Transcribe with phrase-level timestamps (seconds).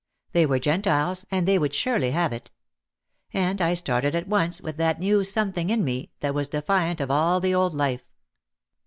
[0.31, 2.49] They were Gentiles and they would surely have it.
[3.35, 7.11] And I started at once with that new something in me that was defiant of
[7.11, 8.01] all the old life.